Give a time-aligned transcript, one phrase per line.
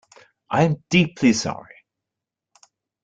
[0.49, 1.75] I am deeply sorry.